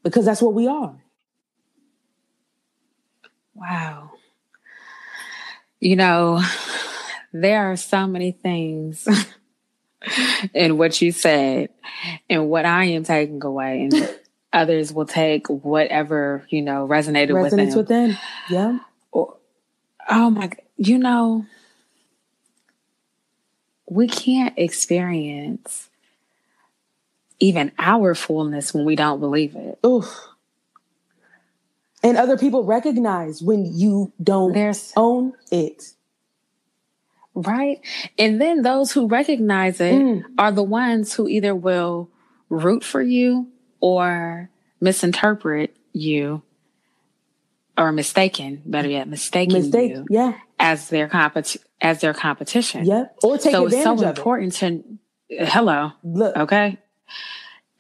[0.05, 0.95] because that's what we are.
[3.55, 4.14] Wow.
[5.85, 6.43] You know,
[7.35, 9.07] there are so many things
[10.55, 11.69] in what you said
[12.31, 14.19] and what I am taking away, and
[14.53, 18.17] others will take whatever you know resonated resonates with them.
[18.49, 18.79] Yeah.
[19.13, 19.37] Oh,
[20.09, 20.53] oh my!
[20.79, 21.45] You know,
[23.87, 25.91] we can't experience
[27.41, 29.79] even our fullness when we don't believe it.
[29.85, 30.29] Oof.
[32.05, 35.83] And other people recognize when you don't There's, own it.
[37.35, 37.81] Right.
[38.19, 40.23] And then those who recognize it mm.
[40.39, 42.11] are the ones who either will
[42.51, 43.49] root for you
[43.81, 46.43] or misinterpret you
[47.77, 50.35] or mistaken, better yet, mistaken Mistake, you yeah.
[50.61, 52.85] as their compet- as their competition.
[52.85, 53.07] Yeah.
[53.23, 54.85] Or take so advantage it's so important to
[55.47, 55.93] hello.
[56.05, 56.37] Look.
[56.37, 56.79] Okay.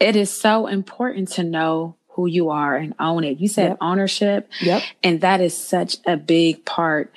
[0.00, 3.38] It is so important to know who you are and own it.
[3.38, 3.78] You said yep.
[3.80, 4.48] ownership.
[4.60, 4.82] Yep.
[5.02, 7.12] And that is such a big part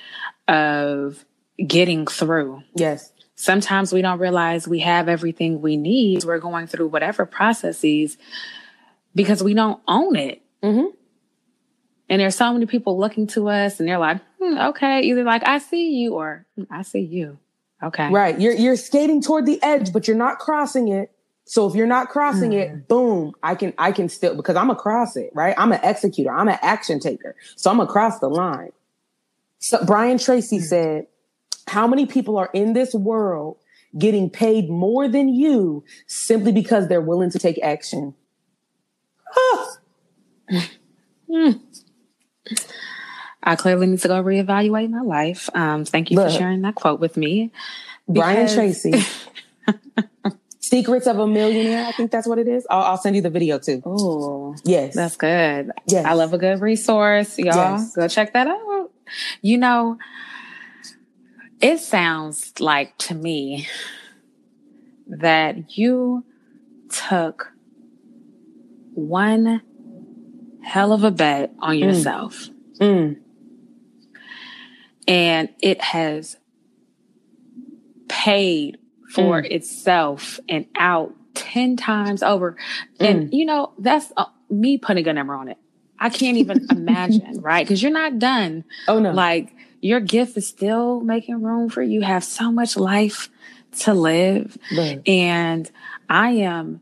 [0.47, 1.23] of
[1.65, 2.63] getting through.
[2.73, 3.11] Yes.
[3.35, 6.23] Sometimes we don't realize we have everything we need.
[6.23, 8.17] We're going through whatever processes
[9.13, 10.41] because we don't own it.
[10.63, 10.87] Mm-hmm.
[12.09, 15.47] And there's so many people looking to us and they're like, hmm, okay, either like,
[15.47, 17.37] I see you or hmm, I see you.
[17.83, 18.09] Okay.
[18.09, 18.39] Right.
[18.39, 21.11] You're, you're skating toward the edge, but you're not crossing it.
[21.47, 22.59] So if you're not crossing mm.
[22.59, 25.55] it, boom, I can I can still because I'm a cross it, right?
[25.57, 27.35] I'm an executor, I'm an action taker.
[27.55, 28.73] So I'm across the line.
[29.59, 30.63] So Brian Tracy mm.
[30.63, 31.07] said,
[31.69, 33.57] How many people are in this world
[33.97, 38.13] getting paid more than you simply because they're willing to take action?
[39.33, 39.77] Oh.
[41.29, 41.61] mm.
[43.41, 45.49] I clearly need to go reevaluate my life.
[45.53, 47.53] Um, thank you Look, for sharing that quote with me.
[48.05, 49.01] Brian Tracy.
[50.67, 51.85] Secrets of a Millionaire.
[51.85, 52.67] I think that's what it is.
[52.69, 53.81] I'll, I'll send you the video too.
[53.85, 55.71] Oh, yes, that's good.
[55.87, 57.55] Yes, I love a good resource, y'all.
[57.55, 57.95] Yes.
[57.95, 58.91] Go check that out.
[59.41, 59.97] You know,
[61.61, 63.67] it sounds like to me
[65.07, 66.25] that you
[66.89, 67.53] took
[68.93, 69.61] one
[70.63, 71.79] hell of a bet on mm.
[71.79, 72.49] yourself.
[72.79, 73.21] Mm.
[75.07, 76.37] And it has
[78.09, 78.77] paid
[79.09, 79.51] for mm.
[79.51, 82.57] itself and out 10 times over.
[82.99, 83.33] And, mm.
[83.33, 85.57] you know, that's uh, me putting a number on it.
[85.99, 87.65] I can't even imagine, right?
[87.65, 88.63] Because you're not done.
[88.87, 89.11] Oh no.
[89.11, 91.99] Like your gift is still making room for you.
[91.99, 93.29] You have so much life
[93.79, 94.57] to live.
[94.75, 95.01] Right.
[95.07, 95.69] And
[96.09, 96.81] I am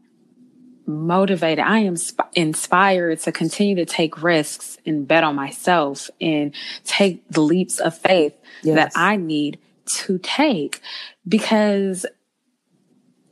[0.85, 1.63] motivated.
[1.65, 6.53] I am sp- inspired to continue to take risks and bet on myself and
[6.83, 8.75] take the leaps of faith Yes.
[8.75, 10.81] that I need to take
[11.27, 12.05] because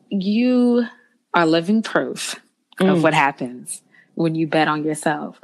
[0.09, 0.85] you
[1.33, 2.39] are living proof
[2.79, 2.89] Mm.
[2.91, 3.83] of what happens
[4.15, 5.39] when you bet on yourself,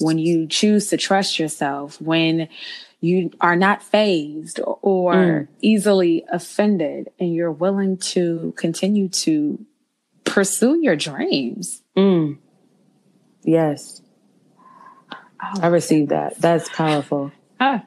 [0.00, 2.48] when you choose to trust yourself, when
[3.00, 5.48] you are not fazed or Mm.
[5.62, 9.64] easily offended and you're willing to continue to
[10.24, 11.82] pursue your dreams.
[11.96, 12.36] Mm.
[13.44, 14.02] Yes.
[15.42, 16.38] Oh, I received that.
[16.38, 17.32] That's powerful.
[17.60, 17.84] ah.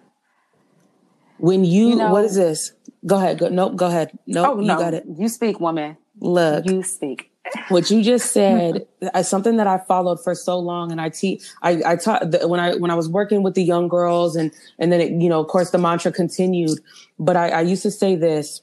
[1.38, 2.74] When you, You know- what is this?
[3.06, 3.38] Go ahead.
[3.38, 3.76] Go, nope.
[3.76, 4.18] Go ahead.
[4.26, 4.48] Nope.
[4.50, 5.06] oh you got it.
[5.18, 5.98] you speak, woman.
[6.20, 7.32] Look, You speak.
[7.70, 8.86] what you just said
[9.16, 11.44] is something that I followed for so long, and I teach.
[11.62, 14.52] I, I taught the, when I when I was working with the young girls, and
[14.80, 16.80] and then it, you know, of course, the mantra continued.
[17.20, 18.62] But I, I used to say this,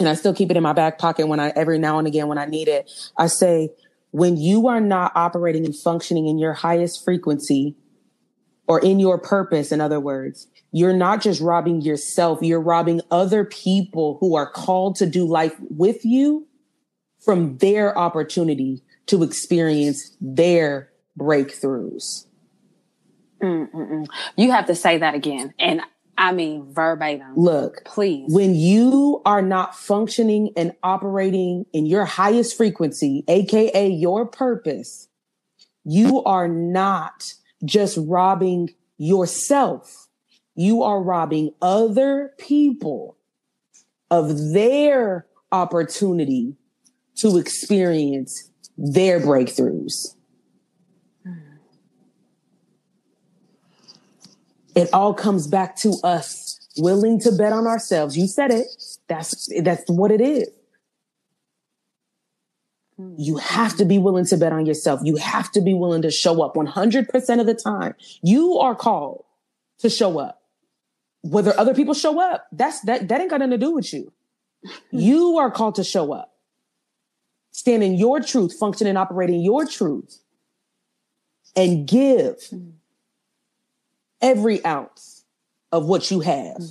[0.00, 2.28] and I still keep it in my back pocket when I every now and again
[2.28, 2.90] when I need it.
[3.16, 3.70] I say,
[4.10, 7.76] when you are not operating and functioning in your highest frequency,
[8.66, 13.44] or in your purpose, in other words, you're not just robbing yourself, you're robbing other
[13.44, 16.48] people who are called to do life with you
[17.24, 22.26] from their opportunity to experience their breakthroughs.
[23.40, 24.06] Mm-mm-mm.
[24.36, 25.54] You have to say that again.
[25.60, 25.80] And
[26.18, 27.36] I mean verbatim.
[27.36, 28.34] Look, Please.
[28.34, 35.06] when you are not functioning and operating in your highest frequency, AKA your purpose,
[35.84, 37.32] you are not
[37.64, 40.03] just robbing yourself.
[40.54, 43.16] You are robbing other people
[44.10, 46.56] of their opportunity
[47.16, 50.14] to experience their breakthroughs.
[54.74, 58.16] It all comes back to us willing to bet on ourselves.
[58.16, 58.66] You said it.
[59.08, 60.48] That's that's what it is.
[63.16, 65.00] You have to be willing to bet on yourself.
[65.02, 67.94] You have to be willing to show up 100% of the time.
[68.22, 69.24] You are called
[69.78, 70.43] to show up.
[71.24, 74.12] Whether other people show up, that's that that ain't got nothing to do with you.
[74.90, 76.34] You are called to show up.
[77.50, 80.20] Stand in your truth, function and operate in your truth.
[81.56, 82.36] And give
[84.20, 85.24] every ounce
[85.72, 86.62] of what you have.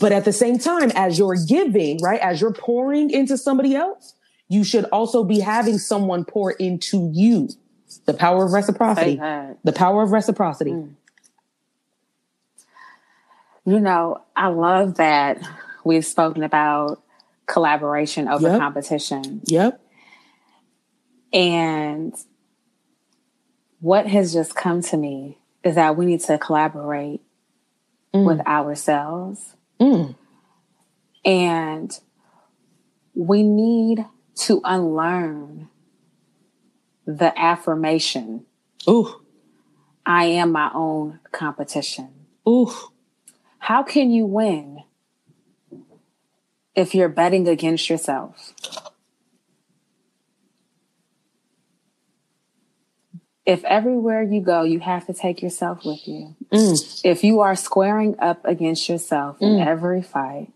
[0.00, 4.14] But at the same time, as you're giving, right, as you're pouring into somebody else,
[4.48, 7.48] you should also be having someone pour into you.
[8.04, 9.16] The power of reciprocity.
[9.64, 10.72] The power of reciprocity.
[10.72, 10.94] Mm.
[13.66, 15.42] You know, I love that
[15.84, 17.02] we've spoken about
[17.46, 18.58] collaboration over Yep.
[18.58, 19.40] competition.
[19.44, 19.80] Yep.
[21.32, 22.14] And
[23.80, 27.20] what has just come to me is that we need to collaborate
[28.14, 30.14] with ourselves Mm.
[31.24, 32.00] and
[33.14, 34.06] we need
[34.36, 35.68] to unlearn
[37.04, 38.46] the affirmation
[38.88, 39.20] Ooh.
[40.06, 42.26] I am my own competition.
[42.48, 42.70] Ooh.
[43.66, 44.84] How can you win
[46.76, 48.54] if you're betting against yourself?
[53.44, 56.36] If everywhere you go, you have to take yourself with you.
[56.52, 57.00] Mm.
[57.04, 59.66] If you are squaring up against yourself in Mm.
[59.66, 60.52] every fight,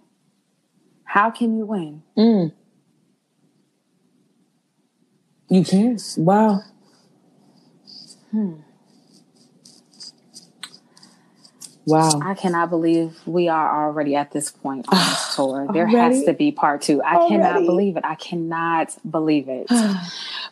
[1.02, 2.04] how can you win?
[2.16, 2.52] Mm.
[5.48, 6.00] You can't.
[6.16, 6.61] Wow.
[11.91, 12.20] Wow.
[12.22, 15.66] I cannot believe we are already at this point on this tour.
[15.72, 17.03] There has to be part two.
[17.03, 18.05] I cannot believe it.
[18.05, 19.66] I cannot believe it.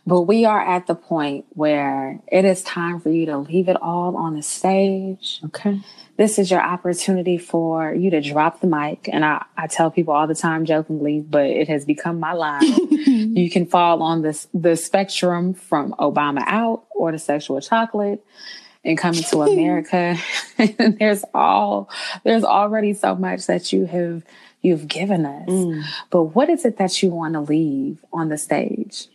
[0.07, 3.77] But we are at the point where it is time for you to leave it
[3.83, 5.41] all on the stage.
[5.45, 5.81] okay.
[6.17, 9.09] This is your opportunity for you to drop the mic.
[9.13, 12.63] And I, I tell people all the time jokingly, but it has become my line.
[13.37, 18.25] you can fall on this the spectrum from Obama out or the sexual chocolate
[18.85, 20.17] and coming to America.
[20.79, 21.89] and there's all
[22.25, 24.25] there's already so much that you have
[24.63, 25.49] you've given us.
[25.49, 25.85] Mm.
[26.11, 29.09] But what is it that you want to leave on the stage?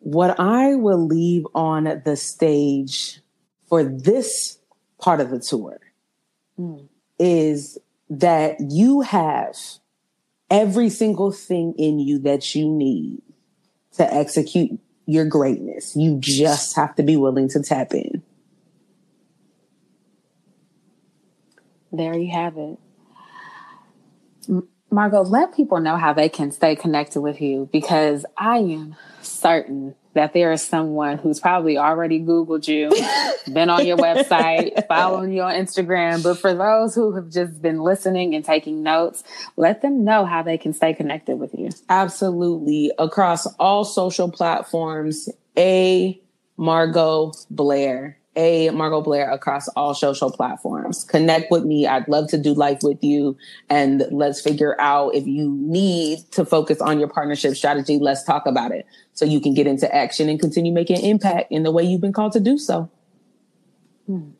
[0.00, 3.20] What I will leave on the stage
[3.68, 4.58] for this
[4.98, 5.80] part of the tour
[6.58, 6.88] Mm.
[7.20, 7.78] is
[8.10, 9.56] that you have
[10.50, 13.22] every single thing in you that you need
[13.92, 15.94] to execute your greatness.
[15.94, 18.22] You just have to be willing to tap in.
[21.92, 22.78] There you have it.
[24.90, 29.94] Margot, let people know how they can stay connected with you because I am certain
[30.14, 32.90] that there is someone who's probably already Googled you,
[33.52, 36.22] been on your website, following you on Instagram.
[36.22, 39.22] But for those who have just been listening and taking notes,
[39.56, 41.68] let them know how they can stay connected with you.
[41.88, 42.90] Absolutely.
[42.98, 46.20] Across all social platforms, A
[46.56, 48.18] Margot Blair.
[48.38, 51.02] A Margot Blair across all social platforms.
[51.04, 51.86] Connect with me.
[51.86, 53.36] I'd love to do life with you.
[53.68, 57.98] And let's figure out if you need to focus on your partnership strategy.
[57.98, 61.64] Let's talk about it so you can get into action and continue making impact in
[61.64, 62.88] the way you've been called to do so.
[64.06, 64.30] Hmm.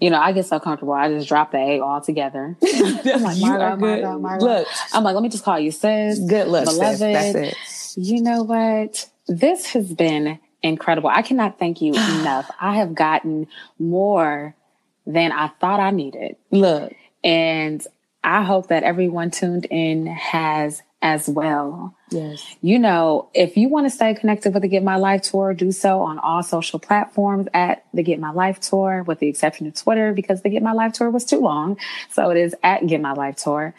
[0.00, 0.92] You know, I get so comfortable.
[0.92, 2.58] I just drop the A altogether.
[2.62, 4.44] I'm like, Margot, Margot, Margot.
[4.44, 6.18] Look, I'm like, let me just call you sis.
[6.18, 6.98] Good look, beloved.
[6.98, 7.32] Sis.
[7.32, 7.56] That's it.
[7.96, 9.08] You know what?
[9.26, 11.10] This has been incredible.
[11.10, 12.50] I cannot thank you enough.
[12.60, 13.46] I have gotten
[13.78, 14.56] more
[15.06, 16.36] than I thought I needed.
[16.50, 16.92] Look.
[17.22, 17.86] And
[18.22, 21.94] I hope that everyone tuned in has as well.
[22.10, 22.56] Yes.
[22.62, 25.70] You know, if you want to stay connected with the Get My Life Tour, do
[25.70, 29.74] so on all social platforms at the Get My Life Tour, with the exception of
[29.74, 31.76] Twitter, because the Get My Life Tour was too long.
[32.10, 33.74] So it is at Get My Life Tour.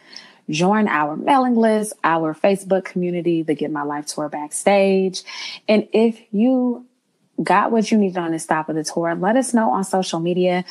[0.50, 5.24] Join our mailing list, our Facebook community, the Get My Life Tour backstage.
[5.68, 6.86] And if you
[7.42, 10.20] got what you needed on the stop of the tour, let us know on social
[10.20, 10.64] media.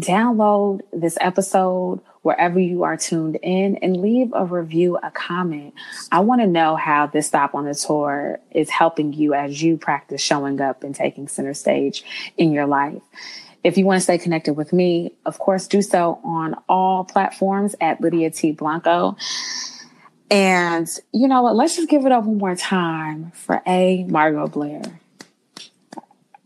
[0.00, 5.72] Download this episode wherever you are tuned in and leave a review, a comment.
[6.12, 9.76] I want to know how this stop on the tour is helping you as you
[9.76, 12.04] practice showing up and taking center stage
[12.36, 13.00] in your life.
[13.66, 17.74] If you want to stay connected with me, of course, do so on all platforms
[17.80, 18.52] at Lydia T.
[18.52, 19.16] Blanco.
[20.30, 21.56] And you know what?
[21.56, 24.04] Let's just give it up one more time for A.
[24.04, 25.00] Margot Blair.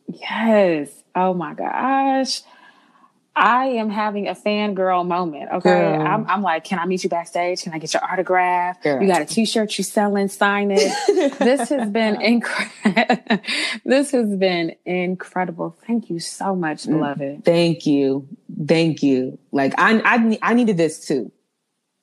[0.07, 0.89] Yes.
[1.15, 2.41] Oh my gosh.
[3.41, 5.51] I am having a fangirl moment.
[5.51, 5.71] Okay.
[5.71, 7.63] I'm, I'm, like, can I meet you backstage?
[7.63, 8.83] Can I get your autograph?
[8.83, 9.01] Girl.
[9.01, 11.39] You got a t-shirt you selling, sign it.
[11.39, 13.41] this has been incredible.
[13.87, 15.75] this has been incredible.
[15.87, 17.45] Thank you so much, mm, beloved.
[17.47, 18.29] Thank you.
[18.69, 19.39] Thank you.
[19.53, 21.33] Like I, I, I needed this too.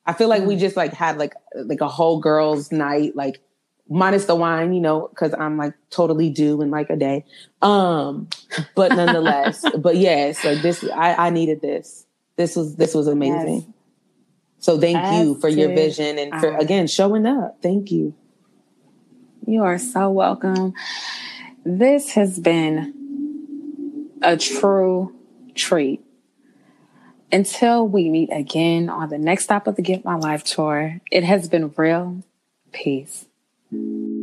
[0.08, 0.60] I feel like we mm.
[0.60, 3.42] just like had like, like a whole girls night, like
[3.90, 7.26] minus the wine, you know, because I'm like totally due in like a day.
[7.62, 8.30] Um,
[8.76, 12.06] but nonetheless, but yes, like this, I, I needed this.
[12.36, 13.56] This was this was amazing.
[13.56, 13.66] Yes.
[14.60, 17.58] So thank As you for your vision and for again showing up.
[17.62, 18.14] Thank you.
[19.46, 20.74] You are so welcome.
[21.64, 22.94] This has been
[24.22, 25.16] a true
[25.56, 26.04] treat.
[27.32, 31.24] Until we meet again on the next stop of the Get My Life tour, it
[31.24, 32.24] has been real.
[32.72, 33.26] Peace.
[33.72, 34.17] Thank you.